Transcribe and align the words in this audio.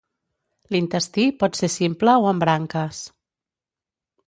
L'intestí 0.75 1.25
pot 1.43 1.59
ser 1.61 1.69
simple 1.75 2.17
o 2.25 2.27
amb 2.33 2.47
branques. 2.47 3.05